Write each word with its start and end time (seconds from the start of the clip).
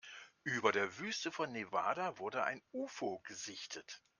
Über 0.43 0.71
der 0.71 0.97
Wüste 0.97 1.31
von 1.31 1.51
Nevada 1.51 2.17
wurde 2.17 2.43
ein 2.43 2.63
Ufo 2.73 3.19
gesichtet. 3.19 4.01